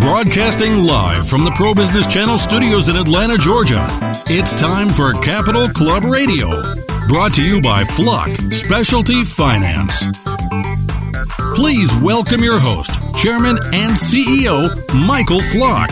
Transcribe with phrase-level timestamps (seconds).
[0.00, 3.86] Broadcasting live from the Pro Business Channel studios in Atlanta, Georgia.
[4.28, 6.48] It's time for Capital Club Radio.
[7.08, 10.04] Brought to you by Flock Specialty Finance.
[11.54, 14.68] Please welcome your host, Chairman and CEO,
[15.06, 15.90] Michael Flock.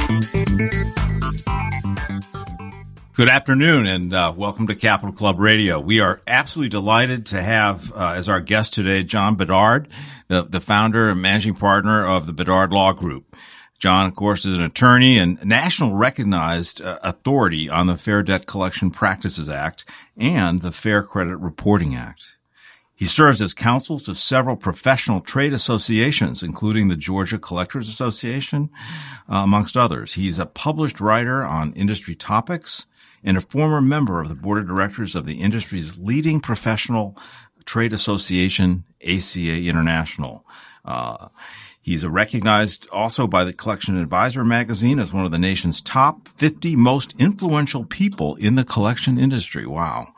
[3.17, 5.81] Good afternoon and uh, welcome to Capital Club Radio.
[5.81, 9.89] We are absolutely delighted to have uh, as our guest today John Bedard,
[10.29, 13.35] the, the founder and managing partner of the Bedard Law Group.
[13.81, 18.47] John, of course, is an attorney and national recognized uh, authority on the Fair Debt
[18.47, 19.85] Collection Practices Act
[20.17, 22.39] and the Fair Credit Reporting Act.
[22.97, 28.71] He serves as counsel to several professional trade associations, including the Georgia Collectors Association,
[29.29, 30.15] uh, amongst others.
[30.15, 32.87] He's a published writer on industry topics
[33.25, 37.19] and a former member of the board of directors of the industry's leading professional
[37.65, 40.45] trade association, ACA International.
[40.85, 41.29] Uh,
[41.85, 46.75] he's recognized also by the Collection Advisor magazine as one of the nation's top 50
[46.77, 49.67] most influential people in the collection industry.
[49.67, 50.15] Wow.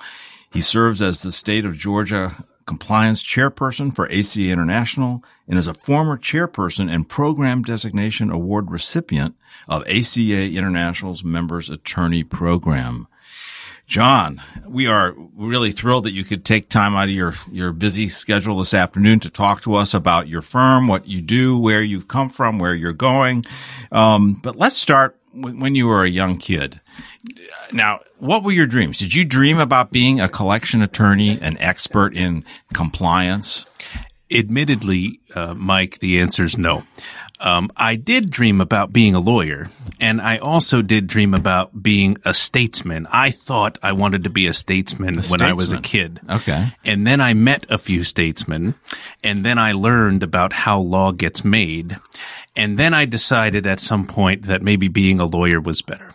[0.52, 2.32] He serves as the state of Georgia
[2.66, 9.34] compliance chairperson for ACA International and is a former chairperson and program designation award recipient
[9.68, 13.08] of ACA International's members attorney program.
[13.86, 18.08] John, we are really thrilled that you could take time out of your, your busy
[18.08, 22.08] schedule this afternoon to talk to us about your firm, what you do, where you've
[22.08, 23.44] come from, where you're going.
[23.92, 26.80] Um, but let's start when you were a young kid.
[27.72, 28.98] Now, what were your dreams?
[28.98, 33.66] Did you dream about being a collection attorney, an expert in compliance?
[34.30, 36.82] Admittedly, uh, Mike, the answer is no.
[37.38, 39.68] Um, I did dream about being a lawyer,
[40.00, 43.06] and I also did dream about being a statesman.
[43.10, 45.40] I thought I wanted to be a statesman, a statesman.
[45.40, 46.20] when I was a kid.
[46.28, 46.68] Okay.
[46.84, 48.74] And then I met a few statesmen,
[49.22, 51.98] and then I learned about how law gets made.
[52.54, 56.14] And then I decided at some point that maybe being a lawyer was better.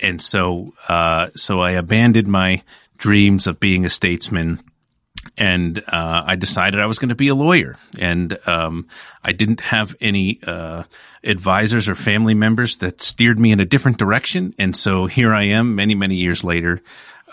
[0.00, 2.62] And so, uh, so I abandoned my
[2.96, 4.60] dreams of being a statesman
[5.36, 7.76] and uh, I decided I was going to be a lawyer.
[7.98, 8.86] And um,
[9.24, 10.84] I didn't have any uh,
[11.22, 14.54] advisors or family members that steered me in a different direction.
[14.58, 16.82] And so here I am, many many years later,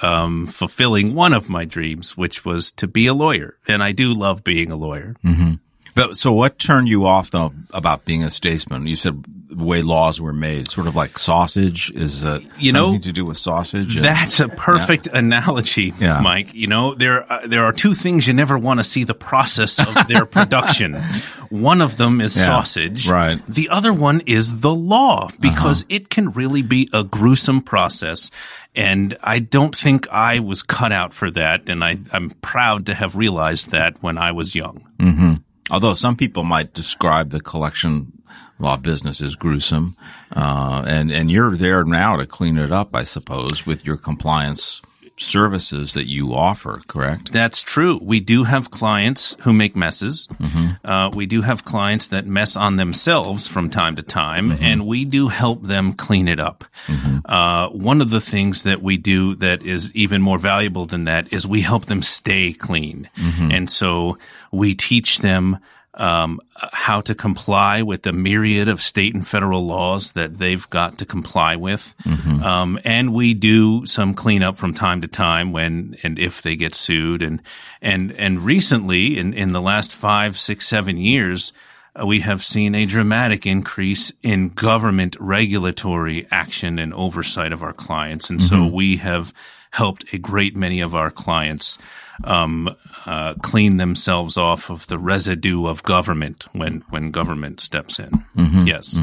[0.02, 3.58] um, fulfilling one of my dreams, which was to be a lawyer.
[3.68, 5.16] And I do love being a lawyer.
[5.24, 5.54] Mm-hmm.
[5.94, 8.88] But so, what turned you off though about being a statesman?
[8.88, 11.92] You said the way laws were made, sort of like sausage.
[11.92, 13.98] Is uh, you know to do with sausage?
[13.98, 15.20] That's a perfect yeah.
[15.20, 16.20] analogy, yeah.
[16.22, 16.54] Mike.
[16.54, 19.80] You know there uh, there are two things you never want to see the process
[19.80, 21.02] of their production.
[21.50, 23.40] one of them is yeah, sausage, right?
[23.48, 25.96] The other one is the law because uh-huh.
[25.96, 28.32] it can really be a gruesome process.
[28.74, 31.68] And I don't think I was cut out for that.
[31.68, 34.88] And I, I'm proud to have realized that when I was young.
[34.98, 35.34] Mm-hmm.
[35.72, 38.21] Although some people might describe the collection
[38.62, 39.98] law business is gruesome,
[40.36, 44.82] uh, and and you're there now to clean it up, I suppose, with your compliance
[45.18, 47.32] services that you offer, correct?
[47.32, 48.00] That's true.
[48.02, 50.28] We do have clients who make messes.
[50.28, 50.68] Mm-hmm.
[50.84, 54.64] Uh, we do have clients that mess on themselves from time to time, mm-hmm.
[54.64, 56.66] and we do help them clean it up.
[56.88, 57.20] Mm-hmm.
[57.26, 61.32] Uh, one of the things that we do that is even more valuable than that
[61.32, 63.10] is we help them stay clean.
[63.18, 63.52] Mm-hmm.
[63.52, 64.18] And so
[64.52, 65.60] we teach them
[65.94, 70.98] um, how to comply with the myriad of state and federal laws that they've got
[71.00, 71.94] to comply with.
[72.04, 72.44] Mm-hmm.
[72.44, 76.74] Um, and we do some cleanup from time to time when and if they get
[76.74, 77.22] sued.
[77.22, 77.42] And
[77.82, 81.54] and and recently, in in the last five, six, seven years.
[81.94, 87.74] Uh, we have seen a dramatic increase in government regulatory action and oversight of our
[87.74, 88.30] clients.
[88.30, 88.66] And mm-hmm.
[88.70, 89.34] so we have
[89.72, 91.78] helped a great many of our clients
[92.24, 92.76] um,
[93.06, 98.10] uh, clean themselves off of the residue of government when when government steps in.
[98.38, 98.68] Mm-hmm.
[98.68, 98.98] Yes.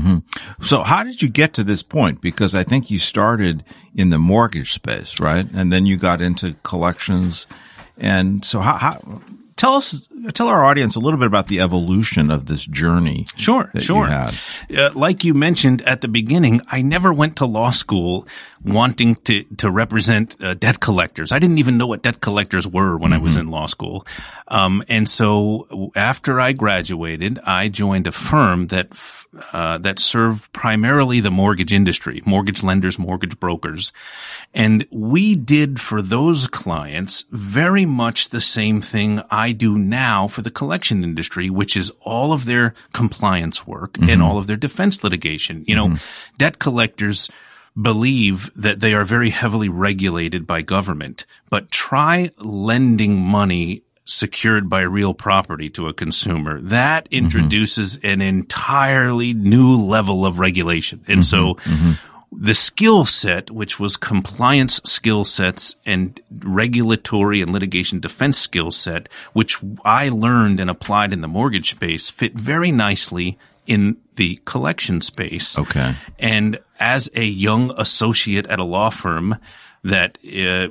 [0.61, 2.21] So how did you get to this point?
[2.21, 5.47] Because I think you started in the mortgage space, right?
[5.53, 7.47] And then you got into collections.
[7.97, 9.23] And so how, how
[9.59, 13.27] tell us, tell our audience a little bit about the evolution of this journey.
[13.37, 14.09] Sure, that sure.
[14.69, 14.81] You.
[14.81, 18.27] Uh, like you mentioned at the beginning, I never went to law school
[18.65, 21.33] wanting to to represent uh, debt collectors.
[21.33, 24.07] I didn't even know what debt collectors were when I was in law school.
[24.49, 30.53] Um, and so after I graduated, I joined a firm that f- uh, that served
[30.53, 33.93] primarily the mortgage industry, mortgage lenders, mortgage brokers,
[34.55, 40.43] and we did for those clients very much the same thing I do now for
[40.43, 45.05] the collection industry, which is all of their compliance work and all of their defense
[45.05, 45.65] litigation.
[45.67, 45.97] You know,
[46.39, 47.31] debt collectors
[47.81, 54.81] believe that they are very heavily regulated by government, but try lending money secured by
[54.81, 56.61] real property to a consumer.
[56.61, 57.25] That mm-hmm.
[57.25, 61.05] introduces an entirely new level of regulation.
[61.07, 61.23] And mm-hmm.
[61.23, 61.93] so mm-hmm.
[62.33, 69.11] the skill set, which was compliance skill sets and regulatory and litigation defense skill set,
[69.35, 75.03] which I learned and applied in the mortgage space, fit very nicely in the collection
[75.03, 75.59] space.
[75.59, 75.95] Okay.
[76.19, 79.37] And as a young associate at a law firm
[79.89, 80.19] that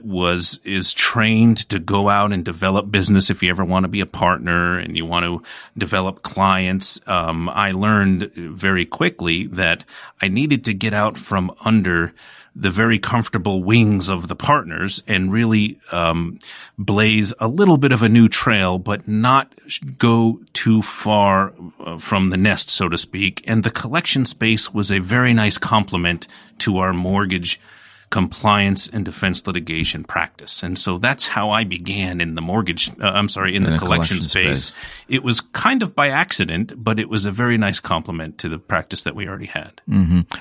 [0.04, 4.02] was is trained to go out and develop business if you ever want to be
[4.02, 5.42] a partner and you want to
[5.78, 9.84] develop clients, um, I learned very quickly that
[10.22, 12.14] I needed to get out from under
[12.56, 16.40] the very comfortable wings of the partners and really um,
[16.78, 19.54] blaze a little bit of a new trail, but not
[20.00, 23.44] go too far uh, from the nest, so to speak.
[23.46, 26.28] And the collection space was a very nice complement
[26.60, 27.60] to our mortgage
[28.10, 30.64] compliance and defense litigation practice.
[30.64, 33.78] And so that's how I began in the mortgage, uh, I'm sorry, in, the, the
[33.78, 34.64] collection, collection space.
[34.66, 34.84] space.
[35.10, 38.60] It was kind of by accident, but it was a very nice complement to the
[38.60, 39.82] practice that we already had.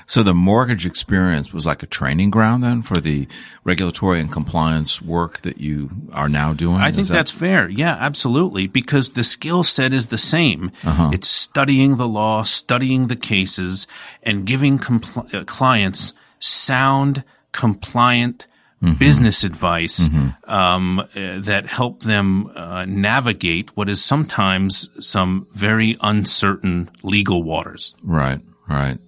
[0.05, 3.27] So the mortgage experience was like a training ground then for the
[3.65, 6.77] regulatory and compliance work that you are now doing?
[6.77, 7.67] I think that- that's fair.
[7.67, 8.67] Yeah, absolutely.
[8.67, 10.71] Because the skill set is the same.
[11.11, 13.87] It's studying the law, studying the cases,
[14.23, 18.47] and giving compl- uh, clients sound, compliant
[18.99, 20.07] business advice
[20.43, 21.05] um, uh,
[21.39, 27.95] that help them uh, navigate what is sometimes some very uncertain legal waters.
[28.03, 28.39] Right,
[28.69, 28.99] right.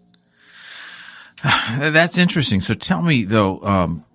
[1.44, 2.62] That's interesting.
[2.62, 4.06] So tell me though, um,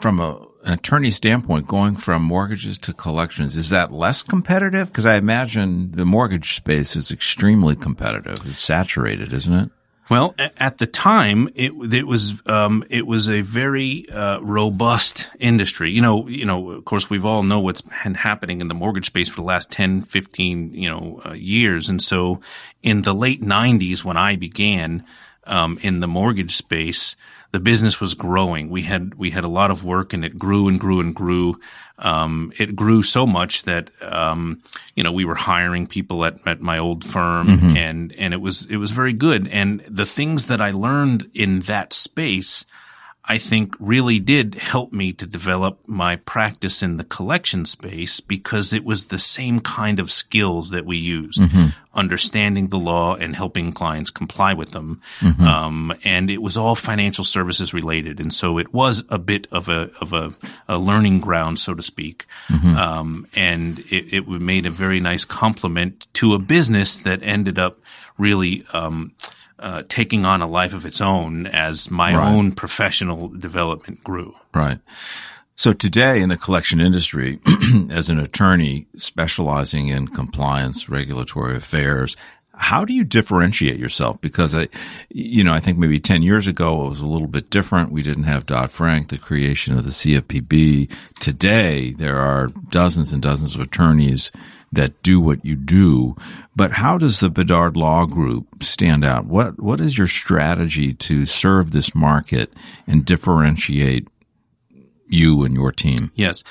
[0.00, 4.88] from a, an attorney standpoint, going from mortgages to collections, is that less competitive?
[4.88, 8.38] Because I imagine the mortgage space is extremely competitive.
[8.46, 9.70] It's saturated, isn't it?
[10.10, 15.90] Well, at the time, it it was um, it was a very uh, robust industry.
[15.90, 16.72] You know, you know.
[16.72, 19.70] Of course, we've all know what's been happening in the mortgage space for the last
[19.70, 21.88] 10, 15, you know, uh, years.
[21.88, 22.40] And so,
[22.82, 25.04] in the late '90s, when I began
[25.44, 27.16] um, in the mortgage space,
[27.52, 28.70] the business was growing.
[28.70, 31.60] We had we had a lot of work, and it grew and grew and grew.
[31.98, 34.62] Um, it grew so much that um,
[34.96, 38.66] you know we were hiring people at, at my old firm, and and it was
[38.66, 39.46] it was very good.
[39.48, 42.64] And the things that I learned in that space,
[43.24, 48.72] I think, really did help me to develop my practice in the collection space because
[48.72, 51.40] it was the same kind of skills that we used,
[51.94, 55.00] understanding the law and helping clients comply with them.
[55.46, 59.68] Um, and it was all financial services related, and so it was a bit of
[59.68, 60.32] a of a,
[60.68, 62.26] a learning ground, so to speak.
[62.76, 67.78] Um, and it, it made a very nice complement to a business that ended up
[68.18, 68.66] really.
[68.72, 69.12] Um,
[69.62, 72.28] uh, taking on a life of its own as my Right.
[72.28, 74.34] own professional development grew.
[74.52, 74.80] Right.
[75.54, 77.38] So today in the collection industry,
[77.90, 82.16] as an attorney specializing in compliance, regulatory affairs,
[82.54, 84.20] how do you differentiate yourself?
[84.20, 84.68] Because I,
[85.10, 87.92] you know, I think maybe 10 years ago it was a little bit different.
[87.92, 90.90] We didn't have Dodd-Frank, the creation of the CFPB.
[91.20, 94.32] Today there are dozens and dozens of attorneys
[94.72, 96.16] that do what you do.
[96.56, 99.26] But how does the Bedard Law Group stand out?
[99.26, 102.52] What, what is your strategy to serve this market
[102.86, 104.08] and differentiate
[105.12, 106.10] you and your team.
[106.14, 106.42] Yes.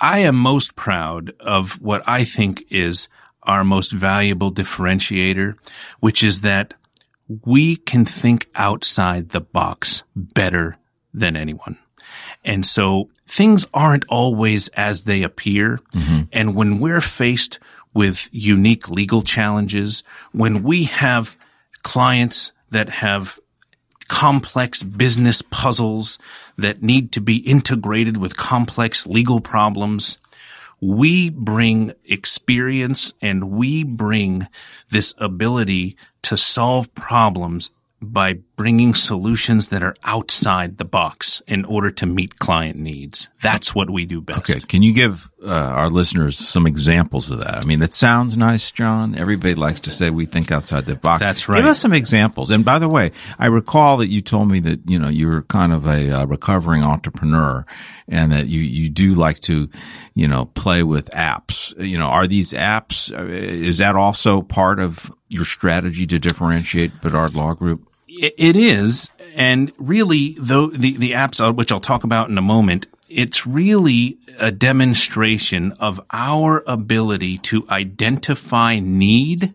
[0.00, 3.08] I am most proud of what I think is
[3.44, 5.54] our most valuable differentiator,
[6.00, 6.74] which is that
[7.44, 10.76] we can think outside the box better
[11.12, 11.78] than anyone.
[12.44, 15.78] And so things aren't always as they appear.
[15.92, 16.22] Mm-hmm.
[16.32, 17.58] And when we're faced
[17.94, 21.36] with unique legal challenges, when we have
[21.82, 23.38] clients that have
[24.08, 26.18] complex business puzzles
[26.58, 30.18] that need to be integrated with complex legal problems,
[30.80, 34.46] we bring experience and we bring
[34.90, 37.70] this ability to solve problems
[38.02, 43.28] by bringing solutions that are outside the box in order to meet client needs.
[43.42, 44.50] That's what we do best.
[44.50, 44.60] Okay.
[44.60, 47.64] Can you give uh, our listeners some examples of that?
[47.64, 49.16] I mean, it sounds nice, John.
[49.16, 51.20] Everybody likes to say we think outside the box.
[51.20, 51.56] That's right.
[51.56, 52.50] Give us some examples.
[52.50, 55.72] And by the way, I recall that you told me that, you know, you're kind
[55.72, 57.66] of a uh, recovering entrepreneur
[58.06, 59.68] and that you, you do like to,
[60.14, 61.74] you know, play with apps.
[61.84, 67.00] You know, are these apps, uh, is that also part of your strategy to differentiate
[67.00, 67.88] Bedard Law Group?
[68.16, 72.42] It is, and really, though the the apps, uh, which I'll talk about in a
[72.42, 79.54] moment, it's really a demonstration of our ability to identify need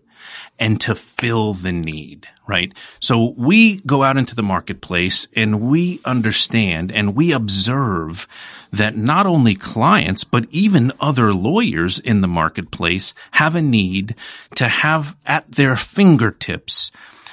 [0.60, 2.74] and to fill the need, right?
[3.00, 8.28] So we go out into the marketplace and we understand and we observe
[8.72, 14.16] that not only clients, but even other lawyers in the marketplace have a need
[14.56, 16.92] to have at their fingertips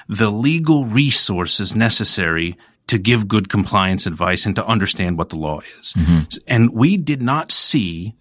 [0.08, 5.60] the legal resources necessary to give good compliance advice and to understand what the law
[5.80, 5.92] is.
[5.94, 6.20] Mm-hmm.
[6.46, 8.14] And we did not see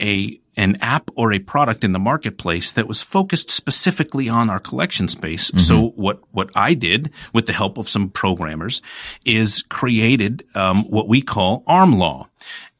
[0.00, 4.60] a an app or a product in the marketplace that was focused specifically on our
[4.60, 5.50] collection space.
[5.50, 5.58] Mm-hmm.
[5.58, 8.82] So what what I did with the help of some programmers
[9.24, 12.28] is created um, what we call ARM Law.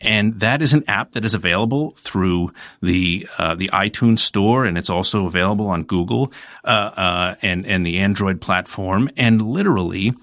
[0.00, 4.78] And that is an app that is available through the uh, the iTunes store, and
[4.78, 6.32] it's also available on Google
[6.64, 9.10] uh, uh, and and the Android platform.
[9.16, 10.14] And literally,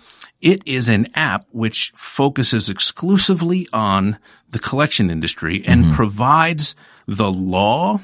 [0.42, 4.18] it is an app which focuses exclusively on
[4.50, 5.94] the collection industry and mm-hmm.
[5.94, 6.76] provides
[7.08, 8.00] the law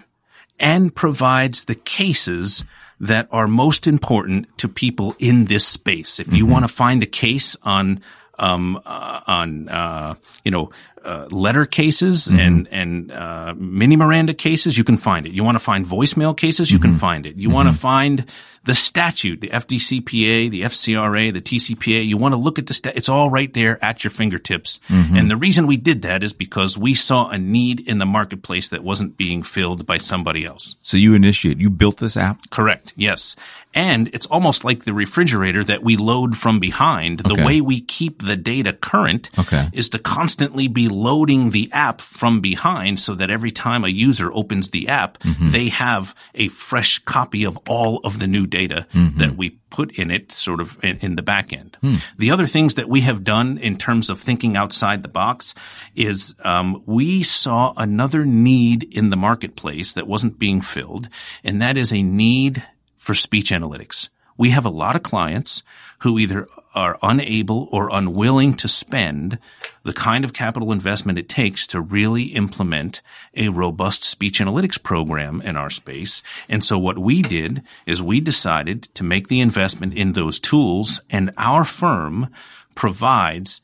[0.60, 2.64] and provides the cases
[3.00, 6.20] that are most important to people in this space.
[6.20, 6.54] If you mm-hmm.
[6.54, 8.02] want to find a case on
[8.40, 10.72] um, uh, on uh, you know
[11.04, 12.40] uh, letter cases mm-hmm.
[12.40, 15.34] and and uh, mini Miranda cases, you can find it.
[15.34, 16.92] You want to find voicemail cases, you mm-hmm.
[16.92, 17.36] can find it.
[17.36, 17.56] You mm-hmm.
[17.56, 18.26] want to find
[18.66, 22.06] the statute, the FDCPA, the FCRA, the TCPA.
[22.06, 22.94] You want to look at the stat.
[22.96, 24.80] It's all right there at your fingertips.
[24.88, 25.18] Mm-hmm.
[25.18, 28.70] And the reason we did that is because we saw a need in the marketplace
[28.70, 30.76] that wasn't being filled by somebody else.
[30.82, 32.50] So you initiate, you built this app?
[32.52, 32.94] Correct.
[32.96, 33.36] Yes.
[33.74, 37.20] And it's almost like the refrigerator that we load from behind.
[37.20, 37.46] The okay.
[37.46, 39.68] way we keep the data current okay.
[39.74, 44.32] is to constantly be loading the app from behind so that every time a user
[44.34, 45.50] opens the app, mm-hmm.
[45.50, 49.18] they have a fresh copy of all of the new data mm-hmm.
[49.18, 51.78] that we put in it sort of in, in the back end.
[51.82, 52.04] Mm.
[52.18, 55.56] The other things that we have done in terms of thinking outside the box
[55.96, 61.10] is um, we saw another need in the marketplace that wasn't being filled,
[61.44, 62.66] and that is a need
[62.98, 64.10] for speech analytics.
[64.38, 65.64] We have a lot of clients
[66.04, 69.40] who either are unable or unwilling to spend
[69.84, 73.02] the kind of capital investment it takes to really implement
[73.36, 76.22] a robust speech analytics program in our space.
[76.50, 81.00] And so what we did is we decided to make the investment in those tools
[81.10, 82.30] and our firm
[82.76, 83.62] provides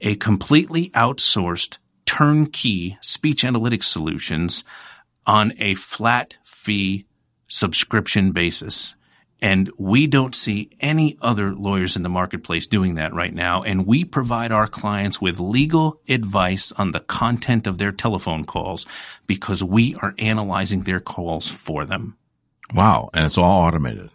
[0.00, 4.64] a completely outsourced turnkey speech analytics solutions
[5.26, 7.04] on a flat fee
[7.48, 8.94] subscription basis.
[9.42, 13.64] And we don't see any other lawyers in the marketplace doing that right now.
[13.64, 18.86] And we provide our clients with legal advice on the content of their telephone calls
[19.26, 22.16] because we are analyzing their calls for them.
[22.72, 23.10] Wow.
[23.12, 24.10] And it's all automated.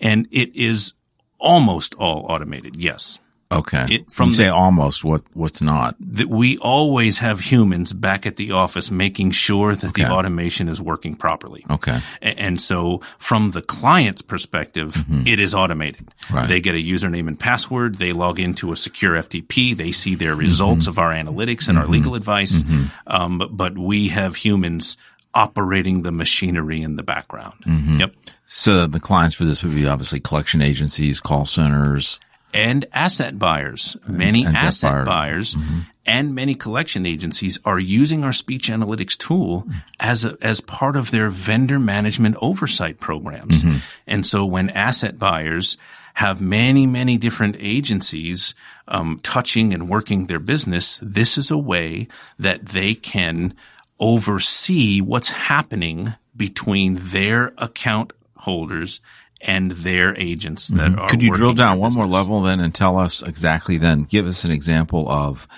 [0.00, 0.94] And it is
[1.38, 2.76] almost all automated.
[2.76, 3.18] Yes.
[3.52, 3.86] Okay.
[3.90, 8.24] It, from you say the, almost what what's not that we always have humans back
[8.24, 10.04] at the office making sure that okay.
[10.04, 11.64] the automation is working properly.
[11.68, 11.98] Okay.
[12.22, 15.26] And, and so from the client's perspective, mm-hmm.
[15.26, 16.08] it is automated.
[16.30, 16.48] Right.
[16.48, 17.96] They get a username and password.
[17.96, 19.76] They log into a secure FTP.
[19.76, 20.90] They see their results mm-hmm.
[20.90, 21.78] of our analytics and mm-hmm.
[21.78, 22.62] our legal advice.
[22.62, 22.84] Mm-hmm.
[23.08, 24.96] Um, but, but we have humans
[25.34, 27.54] operating the machinery in the background.
[27.66, 28.00] Mm-hmm.
[28.00, 28.14] Yep.
[28.46, 32.20] So the clients for this would be obviously collection agencies, call centers
[32.52, 33.96] and asset buyers.
[34.06, 35.80] Many and asset buyers, buyers mm-hmm.
[36.06, 39.66] and many collection agencies are using our speech analytics tool
[39.98, 43.62] as a, as part of their vendor management oversight programs.
[43.62, 43.78] Mm-hmm.
[44.06, 45.78] And so when asset buyers
[46.14, 48.54] have many, many different agencies
[48.88, 53.54] um, touching and working their business, this is a way that they can
[54.00, 59.00] oversee what's happening between their account holders
[59.40, 60.98] and their agents that mm-hmm.
[60.98, 61.08] are.
[61.08, 64.02] Could you drill down one more level then and tell us exactly then?
[64.02, 65.48] Give us an example of,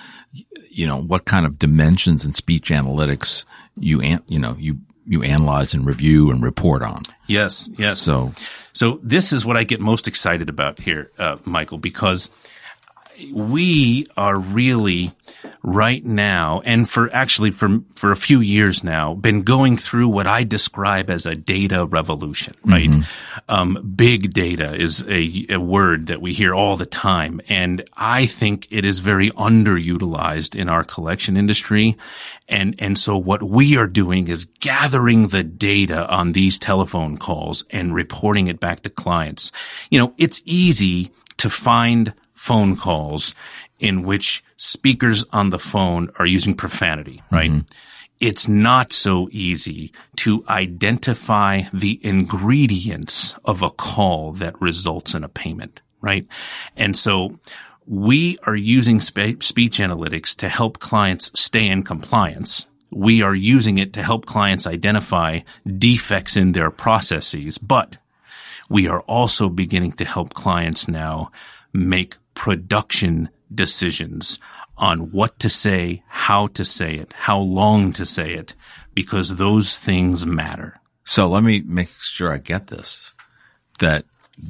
[0.69, 3.45] you know, what kind of dimensions in speech analytics
[3.77, 7.01] you an, you know you you analyze and review and report on.
[7.27, 7.99] Yes, yes.
[7.99, 8.31] So,
[8.71, 12.29] so this is what I get most excited about here, uh, Michael, because
[13.33, 15.11] we are really
[15.61, 20.27] right now, and for actually for, for a few years now, been going through what
[20.27, 22.89] I describe as a data revolution, right?
[22.89, 23.39] Mm-hmm.
[23.47, 27.39] Um, big data is a, a word that we hear all the time.
[27.47, 31.95] And I think it is very underutilized in our collection industry.
[32.49, 37.65] And, and so what we are doing is gathering the data on these telephone calls
[37.69, 39.51] and reporting it back to clients.
[39.89, 43.33] You know, it's easy to find phone calls
[43.79, 47.49] in which speakers on the phone are using profanity, right?
[47.49, 47.71] Mm-hmm.
[48.19, 55.29] It's not so easy to identify the ingredients of a call that results in a
[55.29, 56.27] payment, right?
[56.75, 57.39] And so
[57.87, 62.67] we are using spe- speech analytics to help clients stay in compliance.
[62.91, 65.39] We are using it to help clients identify
[65.77, 67.97] defects in their processes, but
[68.69, 71.31] we are also beginning to help clients now
[71.73, 74.39] make production decisions
[74.77, 78.55] on what to say, how to say it, how long to say it,
[78.93, 80.75] because those things matter.
[81.03, 83.13] So let me make sure I get this,
[83.79, 84.05] that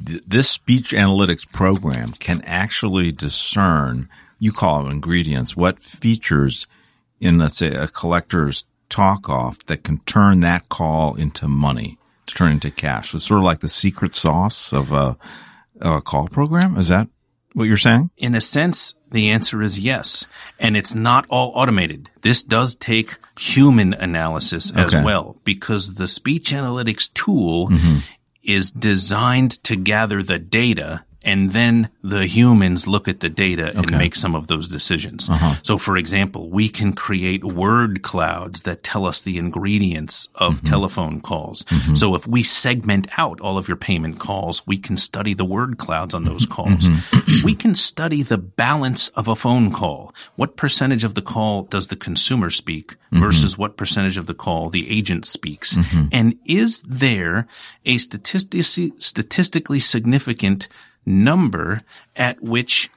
[0.06, 6.66] th- this speech analytics program can actually discern, you call them ingredients, what features
[7.20, 12.34] in, let's say, a collector's talk off that can turn that call into money, to
[12.34, 13.10] turn into cash.
[13.10, 15.16] So it's sort of like the secret sauce of a,
[15.80, 16.76] a call program.
[16.78, 17.08] Is that
[17.54, 18.10] what you're saying?
[18.18, 20.26] In a sense, the answer is yes.
[20.58, 22.10] And it's not all automated.
[22.20, 25.04] This does take human analysis as okay.
[25.04, 27.98] well because the speech analytics tool mm-hmm.
[28.42, 33.78] is designed to gather the data and then the humans look at the data okay.
[33.78, 35.30] and make some of those decisions.
[35.30, 35.54] Uh-huh.
[35.62, 40.66] So, for example, we can create word clouds that tell us the ingredients of mm-hmm.
[40.66, 41.62] telephone calls.
[41.64, 41.94] Mm-hmm.
[41.94, 45.78] So, if we segment out all of your payment calls, we can study the word
[45.78, 46.88] clouds on those calls.
[46.88, 47.44] Mm-hmm.
[47.44, 50.14] we can study the balance of a phone call.
[50.36, 53.20] What percentage of the call does the consumer speak mm-hmm.
[53.20, 55.74] versus what percentage of the call the agent speaks?
[55.74, 56.08] Mm-hmm.
[56.12, 57.46] And is there
[57.86, 60.68] a statistically, statistically significant
[61.06, 61.82] number
[62.16, 62.90] at which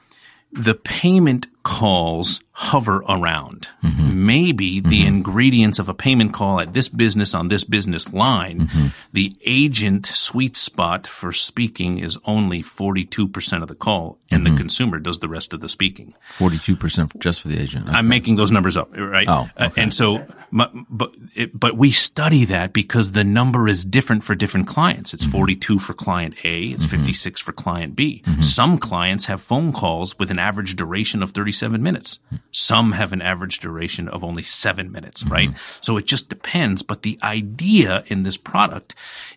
[0.52, 3.68] the payment calls hover around.
[3.84, 4.26] Mm-hmm.
[4.26, 4.90] Maybe mm-hmm.
[4.90, 8.86] the ingredients of a payment call at this business on this business line, mm-hmm.
[9.12, 14.58] the agent sweet spot for speaking is only 42% of the call and the mm-hmm.
[14.58, 16.14] consumer does the rest of the speaking.
[16.36, 17.88] 42% just for the agent.
[17.88, 17.96] Okay.
[17.96, 19.28] I'm making those numbers up, right?
[19.28, 19.66] Oh, uh, okay.
[19.66, 20.72] uh, and so, but,
[21.36, 25.14] it, but we study that because the number is different for different clients.
[25.14, 25.30] It's mm-hmm.
[25.30, 26.64] 42 for client A.
[26.64, 26.96] It's mm-hmm.
[26.96, 28.24] 56 for client B.
[28.40, 32.18] Some clients have phone calls with an average duration of 37 minutes.
[32.50, 35.32] Some have an average duration of only seven minutes, mm-hmm.
[35.32, 35.50] right?
[35.80, 36.82] So it just depends.
[36.82, 38.94] But the idea in this product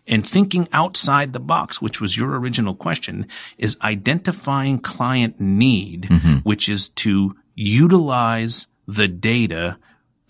[0.07, 6.37] and thinking outside the box, which was your original question, is identifying client need, mm-hmm.
[6.37, 9.77] which is to utilize the data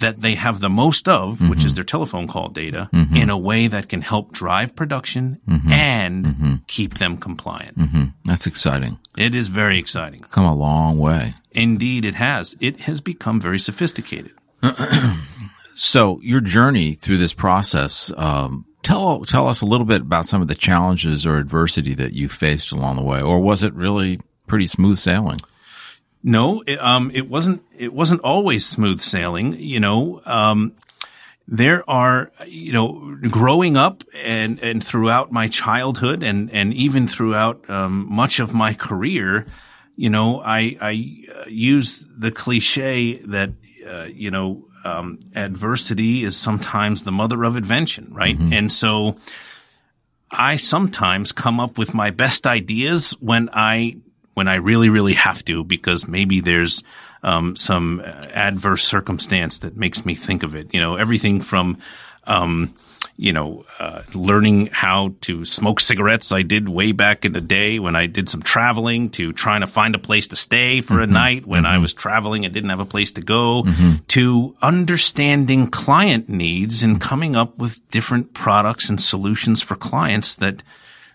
[0.02, 1.50] that they have the most of, mm-hmm.
[1.50, 3.16] which is their telephone call data, mm-hmm.
[3.16, 5.72] in a way that can help drive production mm-hmm.
[5.72, 6.56] and mm-hmm.
[6.68, 7.78] keep them compliant.
[7.78, 8.04] Mm-hmm.
[8.26, 9.00] That's exciting.
[9.18, 10.22] It is very exciting.
[10.22, 11.36] Come a long way.
[11.52, 12.58] Indeed, it has.
[12.60, 14.34] It has become very sophisticated.
[15.74, 20.42] so, your journey through this process, um, tell tell us a little bit about some
[20.42, 24.20] of the challenges or adversity that you faced along the way, or was it really
[24.48, 25.40] pretty smooth sailing?
[26.24, 27.64] No, it, um, it wasn't.
[27.82, 29.54] It wasn't always smooth sailing.
[29.60, 30.74] You know, um,
[31.48, 37.68] there are, you know, growing up and and throughout my childhood and and even throughout
[37.72, 39.48] um, much of my career,
[39.96, 40.92] you know, I I
[41.36, 43.50] uh, use the cliche that
[43.90, 48.38] uh, you know um, adversity is sometimes the mother of invention, right?
[48.38, 48.54] Mm-hmm.
[48.54, 49.18] And so.
[50.34, 53.98] I sometimes come up with my best ideas when I
[54.34, 56.84] when I really, really have to, because maybe there's
[57.24, 60.74] um, some adverse circumstance that makes me think of it.
[60.74, 61.78] You know, everything from,
[62.26, 62.74] um,
[63.18, 66.32] you know, uh, learning how to smoke cigarettes.
[66.32, 69.68] I did way back in the day when I did some traveling to trying to
[69.68, 71.04] find a place to stay for mm-hmm.
[71.04, 71.74] a night when mm-hmm.
[71.74, 74.04] I was traveling and didn't have a place to go mm-hmm.
[74.08, 80.64] to understanding client needs and coming up with different products and solutions for clients that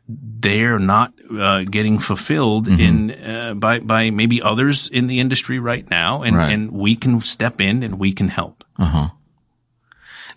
[0.09, 2.81] they're not uh, getting fulfilled mm-hmm.
[2.81, 6.53] in uh, by by maybe others in the industry right now, and right.
[6.53, 8.65] and we can step in and we can help.
[8.79, 9.09] Uh huh.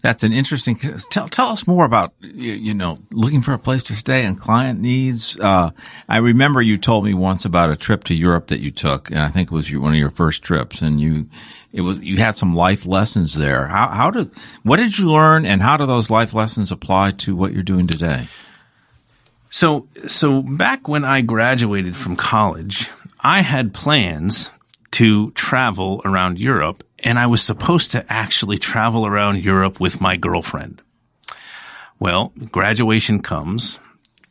[0.02, 0.76] That's an interesting.
[1.12, 4.40] Tell tell us more about you, you know looking for a place to stay and
[4.40, 5.38] client needs.
[5.38, 5.72] Uh,
[6.08, 9.20] I remember you told me once about a trip to Europe that you took, and
[9.20, 11.30] I think it was your, one of your first trips, and you
[11.74, 13.68] it was you had some life lessons there.
[13.68, 14.32] How how did
[14.64, 17.86] what did you learn, and how do those life lessons apply to what you're doing
[17.86, 18.28] today?
[19.50, 24.52] So, so back when I graduated from college, I had plans
[24.92, 30.18] to travel around Europe and I was supposed to actually travel around Europe with my
[30.18, 30.82] girlfriend.
[32.00, 33.80] Well, graduation comes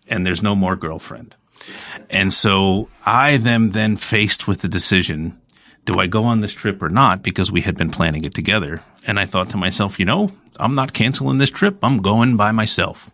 [0.06, 1.34] and there's no more girlfriend.
[2.10, 5.40] And so I then then faced with the decision,
[5.84, 7.22] do I go on this trip or not?
[7.22, 8.80] Because we had been planning it together.
[9.06, 11.78] And I thought to myself, you know, I'm not canceling this trip.
[11.82, 13.10] I'm going by myself.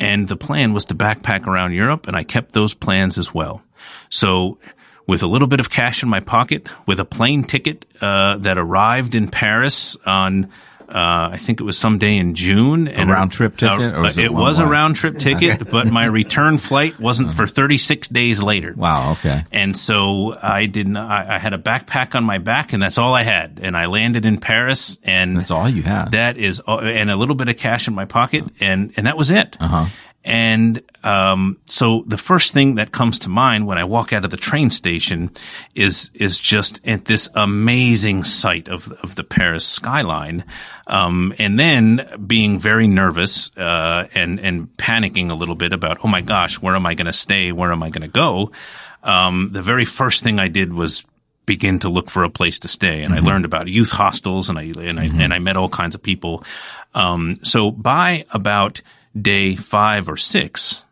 [0.00, 3.62] And the plan was to backpack around Europe and I kept those plans as well.
[4.10, 4.58] So
[5.06, 8.58] with a little bit of cash in my pocket, with a plane ticket uh, that
[8.58, 10.50] arrived in Paris on
[10.88, 12.88] uh, I think it was some day in June.
[12.88, 13.94] A round trip ticket?
[13.94, 15.70] Uh, it, it was a round trip ticket, okay.
[15.70, 18.72] but my return flight wasn't for 36 days later.
[18.74, 19.12] Wow.
[19.12, 19.44] Okay.
[19.52, 23.14] And so I didn't, I, I, had a backpack on my back and that's all
[23.14, 23.60] I had.
[23.62, 26.12] And I landed in Paris and that's all you had.
[26.12, 29.30] That is, and a little bit of cash in my pocket and, and that was
[29.30, 29.56] it.
[29.60, 29.86] Uh huh.
[30.24, 34.30] And um, so the first thing that comes to mind when I walk out of
[34.30, 35.30] the train station
[35.74, 40.44] is is just at this amazing sight of of the Paris skyline,
[40.86, 46.08] um, and then being very nervous uh, and and panicking a little bit about oh
[46.08, 48.50] my gosh where am I going to stay where am I going to go.
[49.02, 51.04] Um, the very first thing I did was
[51.46, 53.02] begin to look for a place to stay.
[53.02, 53.26] And mm-hmm.
[53.26, 55.20] I learned about youth hostels and I, and I, mm-hmm.
[55.20, 56.44] and I met all kinds of people.
[56.94, 58.82] Um, so by about
[59.20, 60.82] day five or six,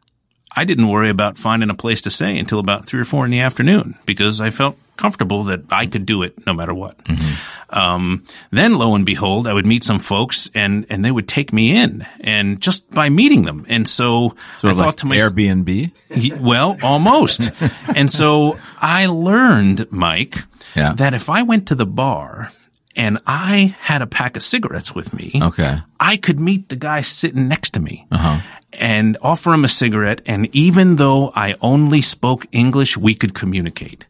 [0.54, 3.30] I didn't worry about finding a place to stay until about three or four in
[3.30, 6.96] the afternoon because I felt comfortable that I could do it no matter what.
[7.04, 7.78] Mm-hmm.
[7.78, 11.52] Um, then lo and behold, I would meet some folks and, and they would take
[11.52, 13.66] me in and just by meeting them.
[13.68, 16.40] And so sort I thought like to myself, Airbnb?
[16.40, 17.50] Well, almost.
[17.94, 20.36] and so I learned, Mike,
[20.74, 20.94] yeah.
[20.94, 22.50] that if I went to the bar
[22.96, 25.32] and I had a pack of cigarettes with me.
[25.40, 25.76] Okay.
[26.00, 28.40] I could meet the guy sitting next to me uh-huh.
[28.72, 30.22] and offer him a cigarette.
[30.24, 34.06] And even though I only spoke English, we could communicate.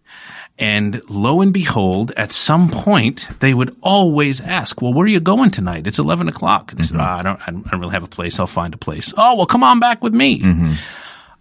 [0.59, 5.21] And lo and behold, at some point, they would always ask, well, where are you
[5.21, 5.87] going tonight?
[5.87, 6.73] It's 11 o'clock.
[6.73, 8.41] And I said, oh, I don't, I don't really have a place.
[8.41, 9.13] I'll find a place.
[9.19, 10.41] Oh, well, come on back with me.
[10.41, 10.73] Mm-hmm.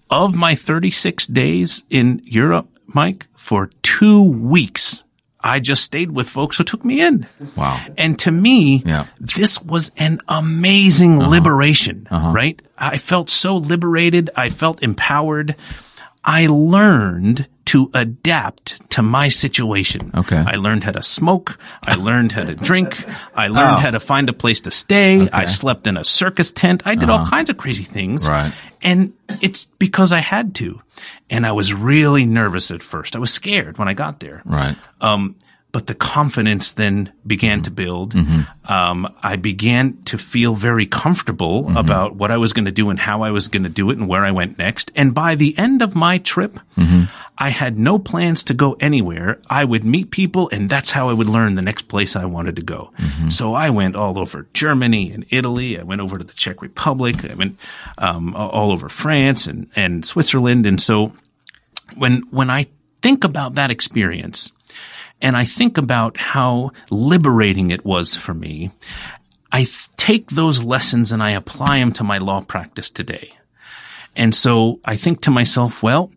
[0.10, 5.04] Of my 36 days in Europe, Mike, for two weeks,
[5.46, 7.28] I just stayed with folks who took me in.
[7.56, 7.80] Wow.
[8.00, 9.06] And to me, yeah.
[9.20, 11.30] this was an amazing uh-huh.
[11.30, 12.32] liberation, uh-huh.
[12.32, 12.60] right?
[12.80, 14.32] I felt so liberated.
[14.36, 15.56] I felt empowered.
[16.24, 20.12] I learned to adapt to my situation.
[20.14, 20.38] Okay.
[20.38, 21.58] I learned how to smoke.
[21.84, 23.04] I learned how to drink.
[23.36, 23.80] I learned oh.
[23.80, 25.22] how to find a place to stay.
[25.24, 25.30] Okay.
[25.32, 26.84] I slept in a circus tent.
[26.86, 27.24] I did uh-huh.
[27.24, 28.30] all kinds of crazy things.
[28.30, 28.54] Right.
[28.84, 30.82] And it's because I had to.
[31.30, 33.16] And I was really nervous at first.
[33.16, 34.44] I was scared when I got there.
[34.46, 34.78] Right.
[35.02, 35.36] Um,
[35.76, 38.14] but the confidence then began to build.
[38.14, 38.72] Mm-hmm.
[38.72, 41.76] Um, I began to feel very comfortable mm-hmm.
[41.76, 43.98] about what I was going to do and how I was going to do it
[43.98, 44.94] and where I went next.
[44.96, 47.14] And by the end of my trip, mm-hmm.
[47.38, 49.42] I had no plans to go anywhere.
[49.50, 52.56] I would meet people and that's how I would learn the next place I wanted
[52.56, 52.94] to go.
[52.98, 53.28] Mm-hmm.
[53.28, 55.78] So I went all over Germany and Italy.
[55.78, 57.30] I went over to the Czech Republic.
[57.30, 57.60] I went
[57.98, 60.66] um, all over France and, and Switzerland.
[60.66, 61.12] And so
[61.98, 62.68] when, when I
[63.02, 64.54] think about that experience,
[65.26, 68.70] and I think about how liberating it was for me,
[69.52, 73.34] I th- take those lessons and I apply them to my law practice today.
[74.16, 76.12] And so I think to myself, well,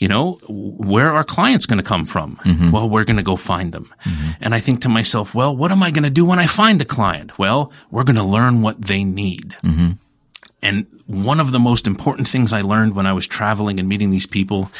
[0.00, 2.34] you know, where are clients going to come from?
[2.38, 2.72] Mm-hmm.
[2.72, 3.94] Well, we're going to go find them.
[4.04, 4.30] Mm-hmm.
[4.40, 6.82] And I think to myself, well, what am I going to do when I find
[6.82, 7.38] a client?
[7.38, 9.54] Well, we're going to learn what they need.
[9.62, 9.92] Mm-hmm.
[10.64, 14.10] And one of the most important things I learned when I was traveling and meeting
[14.10, 14.72] these people,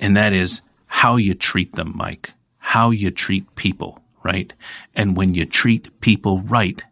[0.00, 2.32] and that is how you treat them, Mike
[2.64, 4.54] how you treat people, right?
[4.94, 6.82] And when you treat people right,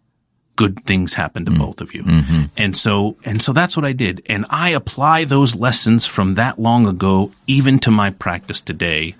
[0.55, 2.03] good things happen to mm both of you.
[2.03, 2.43] Mm-hmm.
[2.59, 4.23] And so, and so that's what I did.
[4.27, 9.15] And I apply those lessons from that long ago, even to my practice today.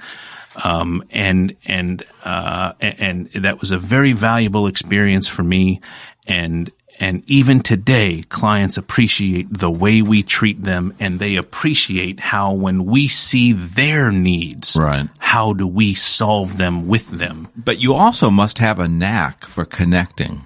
[0.63, 5.81] Um, and, and, uh, and that was a very valuable experience for me.
[6.27, 6.71] And,
[7.03, 12.85] and even today, clients appreciate the way we treat them and they appreciate how when
[12.85, 15.09] we see their needs, right.
[15.19, 17.49] how do we solve them with them?
[17.57, 20.43] But you also must have a knack for connecting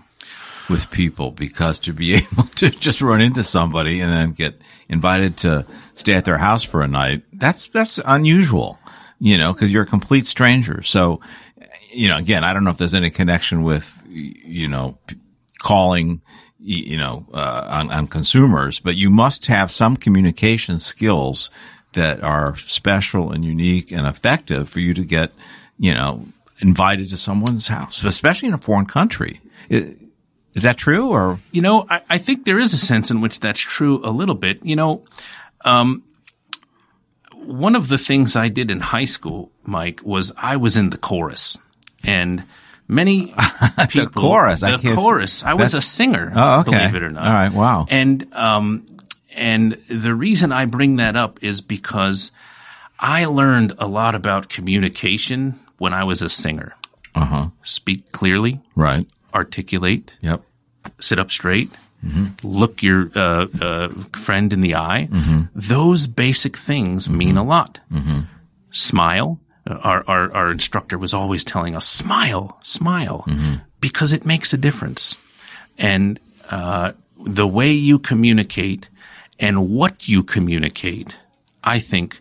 [0.71, 5.37] with people because to be able to just run into somebody and then get invited
[5.38, 8.79] to stay at their house for a night, that's, that's unusual,
[9.19, 10.81] you know, cause you're a complete stranger.
[10.81, 11.21] So,
[11.92, 14.97] you know, again, I don't know if there's any connection with, you know,
[15.59, 16.23] calling
[16.59, 21.51] you know, uh, on, on consumers, but you must have some communication skills
[21.92, 25.33] that are special and unique and effective for you to get,
[25.79, 26.27] you know,
[26.61, 29.40] invited to someone's house, especially in a foreign country.
[29.69, 31.40] Is that true or?
[31.53, 34.35] You know, I, I, think there is a sense in which that's true a little
[34.35, 34.64] bit.
[34.64, 35.05] You know,
[35.64, 36.03] um,
[37.35, 40.99] one of the things I did in high school, Mike, was I was in the
[40.99, 41.59] chorus,
[42.05, 42.45] and
[42.88, 43.27] many
[43.88, 44.07] people.
[44.07, 44.61] the chorus.
[44.61, 45.44] The I chorus.
[45.44, 46.33] I was a singer.
[46.35, 46.70] Oh, okay.
[46.70, 47.27] Believe it or not.
[47.27, 47.53] All right.
[47.53, 47.87] Wow.
[47.90, 48.87] And um,
[49.37, 52.33] and the reason I bring that up is because
[52.99, 56.75] I learned a lot about communication when I was a singer.
[57.14, 57.46] Uh huh.
[57.62, 59.07] Speak clearly, Right.
[59.35, 60.42] articulate, Yep.
[61.01, 61.70] sit up straight,
[62.42, 65.09] look your uh, uh, friend in the eye.
[65.55, 67.81] Those basic things mean a lot.
[68.70, 69.40] Smile.
[69.66, 73.24] Our, our our instructor was always telling us smile, smile,
[73.81, 75.18] because it makes a difference.
[75.76, 76.92] And uh,
[77.26, 78.88] the way you communicate
[79.40, 81.18] and what you communicate,
[81.64, 82.20] I think,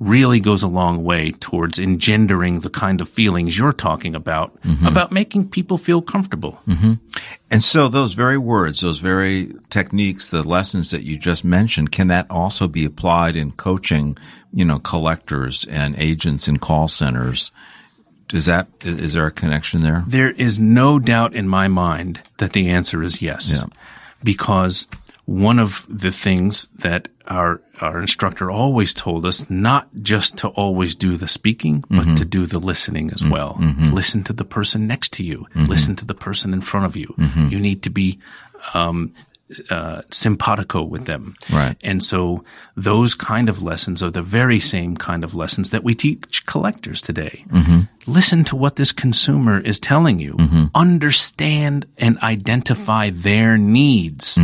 [0.00, 4.86] really goes a long way towards engendering the kind of feelings you're talking about, mm-hmm.
[4.86, 6.60] about making people feel comfortable.
[6.68, 6.94] Mm-hmm.
[7.50, 12.08] And so those very words, those very techniques, the lessons that you just mentioned, can
[12.08, 14.16] that also be applied in coaching,
[14.52, 17.50] you know, collectors and agents in call centers?
[18.32, 20.04] Is that, is there a connection there?
[20.06, 23.56] There is no doubt in my mind that the answer is yes.
[23.56, 23.66] Yeah.
[24.22, 24.86] Because
[25.24, 30.94] one of the things that our our instructor always told us not just to always
[30.94, 32.14] do the speaking, but mm-hmm.
[32.16, 33.32] to do the listening as mm-hmm.
[33.32, 33.54] well.
[33.60, 33.94] Mm-hmm.
[33.94, 35.46] Listen to the person next to you.
[35.54, 37.14] Listen to the person in front of you.
[37.50, 38.18] You need to be
[38.74, 39.14] um,
[39.70, 41.34] uh, simpatico with them.
[41.50, 41.76] Right.
[41.82, 42.44] And so
[42.76, 47.00] those kind of lessons are the very same kind of lessons that we teach collectors
[47.00, 47.44] today.
[48.06, 50.36] Listen to what this consumer is telling you.
[50.74, 54.38] Understand and identify their needs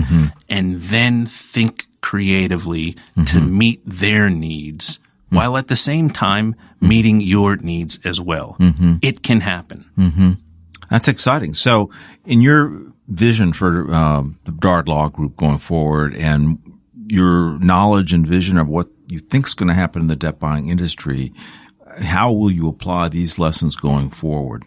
[0.48, 7.56] and then think creatively to meet their needs while at the same time meeting your
[7.56, 8.56] needs as well.
[9.00, 10.36] It can happen.
[10.90, 11.54] That's exciting.
[11.54, 11.90] So,
[12.26, 16.58] in your vision for um, the Bedard Law Group going forward, and
[17.08, 20.38] your knowledge and vision of what you think is going to happen in the debt
[20.38, 21.32] buying industry,
[22.02, 24.64] how will you apply these lessons going forward?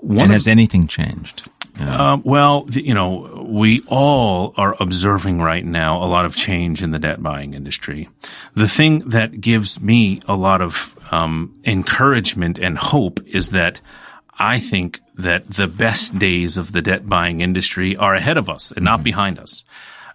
[0.00, 1.50] One and has anything changed?
[1.80, 6.82] Um, well, the, you know, we all are observing right now a lot of change
[6.82, 8.08] in the debt buying industry.
[8.54, 13.80] The thing that gives me a lot of um, encouragement and hope is that
[14.38, 18.72] I think that the best days of the debt buying industry are ahead of us
[18.72, 19.64] and not behind us.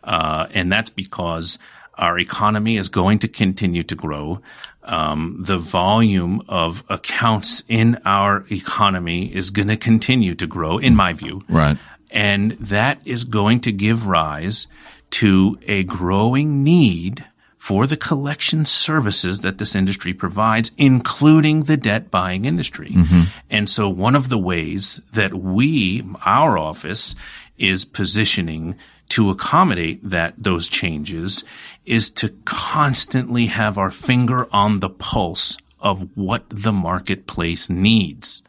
[0.03, 1.57] Uh, and that's because
[1.97, 4.41] our economy is going to continue to grow.
[4.83, 10.95] Um, the volume of accounts in our economy is going to continue to grow, in
[10.95, 11.41] my view.
[11.49, 11.77] Right.
[12.11, 14.67] And that is going to give rise
[15.11, 17.25] to a growing need
[17.57, 22.91] for the collection services that this industry provides, including the debt buying industry.
[22.91, 23.21] Mm-hmm.
[23.49, 27.13] And so one of the ways that we, our office,
[27.57, 28.75] is positioning
[29.09, 31.43] to accommodate that those changes
[31.85, 38.43] is to constantly have our finger on the pulse of what the marketplace needs.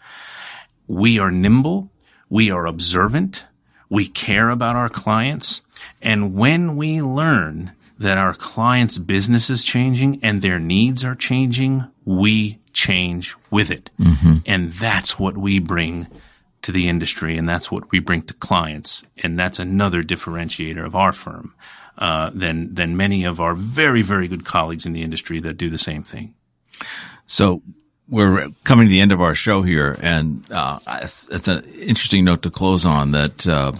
[0.88, 1.90] We are nimble.
[2.28, 3.46] We are observant.
[3.88, 5.62] We care about our clients.
[6.02, 11.84] And when we learn that our clients' business is changing and their needs are changing,
[12.04, 13.90] we change with it.
[14.46, 16.06] And that's what we bring
[16.62, 19.04] to the industry and that's what we bring to clients.
[19.22, 21.54] And that's another differentiator of our firm.
[21.96, 25.68] Uh, than than many of our very very good colleagues in the industry that do
[25.68, 26.32] the same thing.
[27.26, 27.60] So
[28.08, 32.24] we're coming to the end of our show here, and uh, it's, it's an interesting
[32.24, 33.10] note to close on.
[33.10, 33.72] That uh,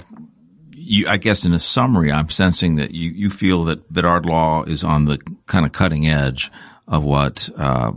[0.75, 4.65] you, I guess, in a summary, I'm sensing that you you feel that Bedard Law
[4.65, 6.51] is on the kind of cutting edge
[6.87, 7.93] of what uh,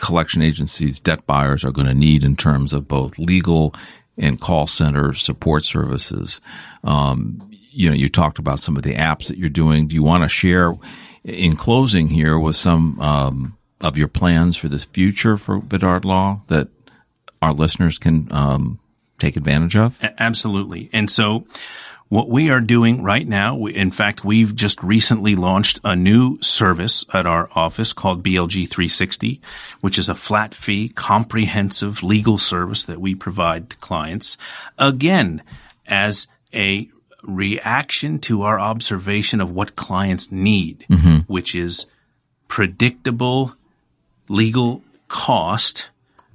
[0.00, 3.74] collection agencies, debt buyers are going to need in terms of both legal
[4.16, 6.40] and call center support services.
[6.82, 9.86] Um, you know, you talked about some of the apps that you're doing.
[9.86, 10.74] Do you want to share
[11.22, 16.42] in closing here with some um, of your plans for the future for Bedard Law
[16.48, 16.68] that
[17.40, 18.78] our listeners can um,
[19.18, 19.98] take advantage of?
[20.18, 20.90] Absolutely.
[20.92, 21.46] And so
[22.08, 26.38] what we are doing right now, we, in fact, we've just recently launched a new
[26.42, 29.40] service at our office called BLG 360,
[29.80, 34.36] which is a flat fee, comprehensive legal service that we provide to clients.
[34.76, 35.42] Again,
[35.86, 36.90] as a
[37.22, 40.86] reaction to our observation of what clients need,
[41.28, 41.86] which is
[42.48, 43.54] predictable
[44.30, 45.90] legal cost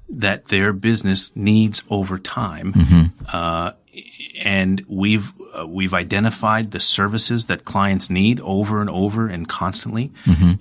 [0.10, 2.74] that their business needs over time.
[3.34, 3.72] Uh,
[4.44, 10.12] and we've uh, we've identified the services that clients need over and over and constantly,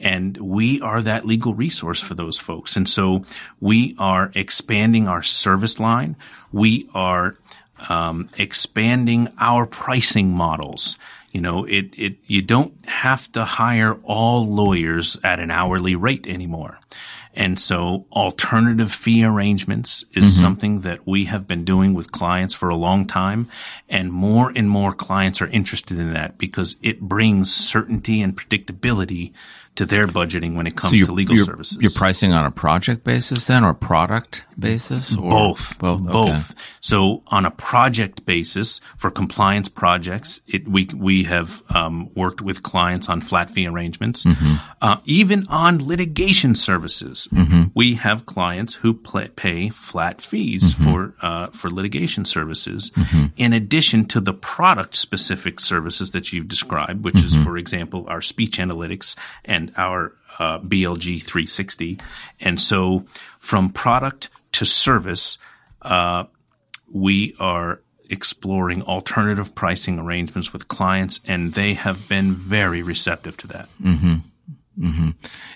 [0.01, 2.77] and we are that legal resource for those folks.
[2.77, 3.25] And so
[3.61, 6.15] we are expanding our service line.
[6.53, 7.35] We are
[7.89, 10.97] um, expanding our pricing models.
[11.33, 16.29] You know, it, it, you don't have to hire all lawyers at an hourly rate
[16.29, 16.79] anymore.
[17.37, 20.41] And so alternative fee arrangements is mm-hmm.
[20.41, 23.49] something that we have been doing with clients for a long time.
[23.89, 29.33] And more and more clients are interested in that because it brings certainty and predictability
[29.77, 31.79] to their budgeting when it comes so to legal you're, services.
[31.81, 35.17] You're pricing on a project basis then or product basis?
[35.17, 35.31] Or?
[35.31, 35.79] Both.
[35.79, 36.07] Both.
[36.07, 36.55] Both.
[36.81, 42.63] So on a project basis for compliance projects, it, we, we have um, worked with
[42.63, 44.25] clients on flat fee arrangements.
[44.25, 44.55] Mm-hmm.
[44.81, 47.65] Uh, even on litigation services, mm-hmm.
[47.75, 50.93] we have clients who play, pay flat fees mm-hmm.
[50.93, 53.27] for, uh, for litigation services mm-hmm.
[53.37, 57.45] in addition to the product specific services that you've described, which is, mm-hmm.
[57.45, 61.99] for example, our speech analytics and our uh, BLG 360.
[62.41, 63.05] And so
[63.39, 65.39] from product to service,
[65.83, 66.25] uh,
[66.93, 73.47] we are exploring alternative pricing arrangements with clients, and they have been very receptive to
[73.49, 73.69] that.
[73.83, 74.15] Mm-hmm.
[74.79, 75.11] Mm-hmm.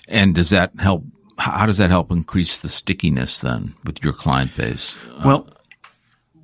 [0.07, 1.03] And does that help?
[1.37, 4.97] How does that help increase the stickiness then with your client base?
[5.23, 5.47] Well,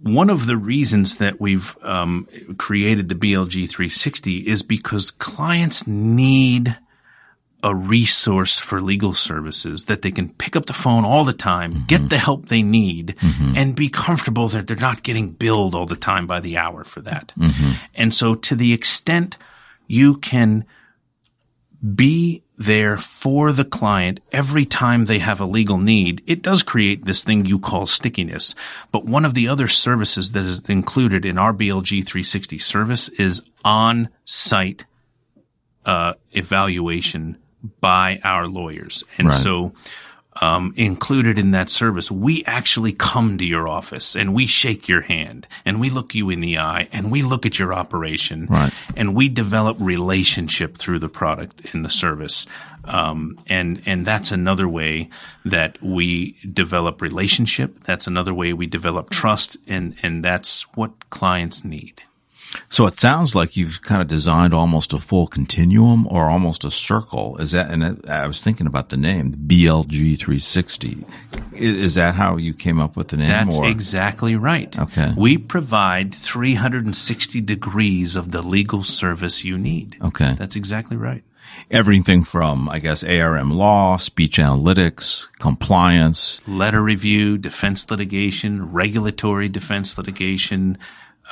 [0.02, 6.78] one of the reasons that we've um, created the BLG 360 is because clients need
[7.66, 11.74] a resource for legal services that they can pick up the phone all the time,
[11.74, 11.86] mm-hmm.
[11.88, 13.58] get the help they need, mm-hmm.
[13.58, 17.02] and be comfortable that they're not getting billed all the time by the hour for
[17.02, 17.34] that.
[17.36, 17.72] Mm-hmm.
[17.96, 19.40] And so to the extent
[19.88, 20.66] you can
[21.96, 27.06] be there for the client every time they have a legal need, it does create
[27.06, 28.54] this thing you call stickiness.
[28.92, 33.42] But one of the other services that is included in our BLG 360 service is
[33.64, 34.86] on-site
[35.84, 37.40] uh, evaluation
[37.80, 39.04] by our lawyers.
[39.18, 39.38] And right.
[39.38, 39.74] so,
[40.42, 45.02] um, included in that service, we actually come to your office and we shake your
[45.02, 48.74] hand and we look you in the eye and we look at your operation right.
[48.98, 52.46] and we develop relationship through the product and the service.
[52.84, 55.10] Um, and and that's another way
[55.46, 57.84] that we develop relationship.
[57.84, 62.04] That's another way we develop trust, and and that's what clients need.
[62.70, 66.72] So it sounds like you've kind of designed almost a full continuum or almost a
[66.72, 67.38] circle.
[67.38, 71.06] Is that, and I was thinking about the name, BLG 360.
[71.54, 73.28] Is that how you came up with the name?
[73.28, 73.68] That's or?
[73.68, 74.78] exactly right.
[74.78, 75.14] Okay.
[75.16, 79.98] We provide 360 degrees of the legal service you need.
[80.02, 80.36] Okay.
[80.38, 81.24] That's exactly right.
[81.72, 89.98] Everything from, I guess, ARM law, speech analytics, compliance, letter review, defense litigation, regulatory defense
[89.98, 90.78] litigation,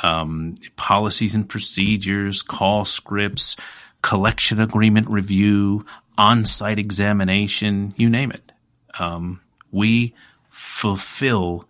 [0.02, 3.56] um, policies and procedures, call scripts,
[4.02, 5.86] collection agreement review,
[6.18, 8.52] on-site examination, you name it.
[9.00, 10.14] Um, we
[10.50, 11.68] fulfill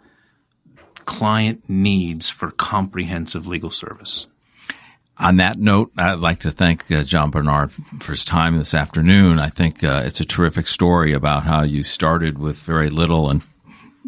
[1.06, 4.28] client needs for comprehensive legal service.
[5.18, 9.38] On that note, I'd like to thank uh, John Bedard for his time this afternoon.
[9.40, 13.46] I think uh, it's a terrific story about how you started with very little and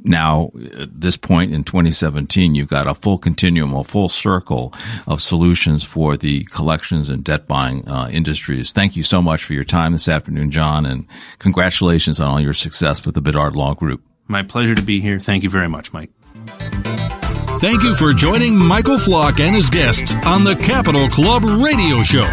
[0.04, 4.74] now at this point in 2017, you've got a full continuum, a full circle
[5.08, 8.72] of solutions for the collections and debt buying uh, industries.
[8.72, 11.08] Thank you so much for your time this afternoon, John, and
[11.40, 14.04] congratulations on all your success with the Bedard Law Group.
[14.28, 15.20] My pleasure to be here.
[15.20, 16.12] Thank you very much, Mike.
[17.62, 22.26] Thank you for joining Michael Flock and his guests on the Capital Club radio show.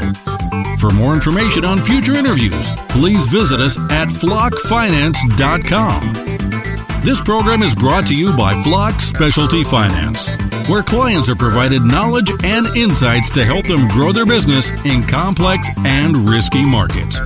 [0.79, 6.82] For more information on future interviews, please visit us at flockfinance.com.
[7.05, 12.31] This program is brought to you by Flock Specialty Finance, where clients are provided knowledge
[12.45, 17.19] and insights to help them grow their business in complex and risky markets.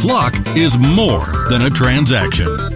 [0.00, 2.75] Flock is more than a transaction.